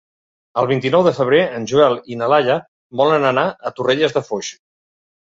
[0.61, 2.57] El vint-i-nou de febrer en Joel i na Laia
[3.05, 4.55] volen anar a Torrelles de Foix.